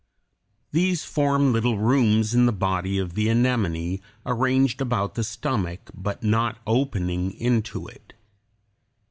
These 0.71 1.03
form 1.03 1.53
little 1.53 1.77
rooms 1.77 2.33
in 2.33 2.47
the 2.47 2.51
body 2.51 2.97
of 2.97 3.13
the 3.13 3.29
anemone, 3.29 3.99
arranged 4.25 4.81
about 4.81 5.13
the 5.13 5.23
stomach, 5.23 5.91
but 5.93 6.23
not 6.23 6.57
opening 6.65 7.33
into 7.33 7.87
it. 7.87 8.13